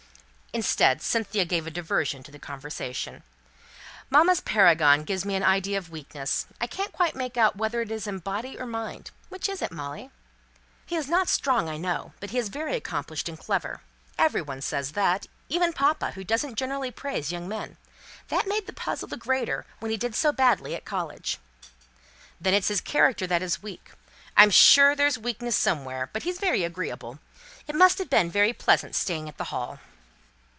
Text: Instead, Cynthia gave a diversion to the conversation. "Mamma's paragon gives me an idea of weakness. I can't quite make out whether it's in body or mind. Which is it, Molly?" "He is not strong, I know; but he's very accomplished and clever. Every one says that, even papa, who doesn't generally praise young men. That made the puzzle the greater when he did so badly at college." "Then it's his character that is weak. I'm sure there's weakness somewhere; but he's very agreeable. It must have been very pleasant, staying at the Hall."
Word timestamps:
Instead, 0.53 1.01
Cynthia 1.01 1.45
gave 1.45 1.65
a 1.65 1.71
diversion 1.71 2.23
to 2.23 2.29
the 2.31 2.37
conversation. 2.37 3.23
"Mamma's 4.09 4.41
paragon 4.41 5.05
gives 5.05 5.23
me 5.23 5.35
an 5.35 5.45
idea 5.45 5.77
of 5.77 5.89
weakness. 5.89 6.45
I 6.59 6.67
can't 6.67 6.91
quite 6.91 7.15
make 7.15 7.37
out 7.37 7.55
whether 7.55 7.79
it's 7.81 8.05
in 8.05 8.19
body 8.19 8.59
or 8.59 8.65
mind. 8.65 9.11
Which 9.29 9.47
is 9.47 9.61
it, 9.61 9.71
Molly?" 9.71 10.11
"He 10.85 10.97
is 10.97 11.07
not 11.07 11.29
strong, 11.29 11.69
I 11.69 11.77
know; 11.77 12.11
but 12.19 12.31
he's 12.31 12.49
very 12.49 12.75
accomplished 12.75 13.29
and 13.29 13.39
clever. 13.39 13.79
Every 14.19 14.41
one 14.41 14.59
says 14.61 14.91
that, 14.91 15.25
even 15.47 15.71
papa, 15.71 16.11
who 16.11 16.23
doesn't 16.25 16.57
generally 16.57 16.91
praise 16.91 17.31
young 17.31 17.47
men. 17.47 17.77
That 18.27 18.45
made 18.45 18.67
the 18.67 18.73
puzzle 18.73 19.07
the 19.07 19.15
greater 19.15 19.65
when 19.79 19.89
he 19.89 19.95
did 19.95 20.15
so 20.15 20.33
badly 20.33 20.75
at 20.75 20.83
college." 20.83 21.37
"Then 22.41 22.53
it's 22.53 22.67
his 22.67 22.81
character 22.81 23.25
that 23.25 23.41
is 23.41 23.63
weak. 23.63 23.91
I'm 24.35 24.51
sure 24.51 24.97
there's 24.97 25.17
weakness 25.17 25.55
somewhere; 25.55 26.09
but 26.11 26.23
he's 26.23 26.39
very 26.41 26.65
agreeable. 26.65 27.19
It 27.69 27.73
must 27.75 27.99
have 27.99 28.09
been 28.09 28.29
very 28.29 28.51
pleasant, 28.51 28.95
staying 28.95 29.29
at 29.29 29.37
the 29.37 29.45
Hall." 29.45 29.79